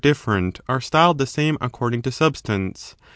[0.01, 2.95] different are styled the same according to substance.